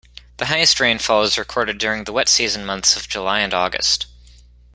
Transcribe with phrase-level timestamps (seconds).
[0.37, 4.07] The highest rainfall is recorded during the wet season months of July and August.